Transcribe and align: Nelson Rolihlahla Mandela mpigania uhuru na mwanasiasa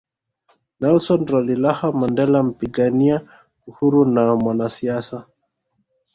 Nelson 0.79 1.21
Rolihlahla 1.31 1.89
Mandela 1.99 2.43
mpigania 2.43 3.21
uhuru 3.67 4.05
na 4.05 4.35
mwanasiasa 4.35 5.25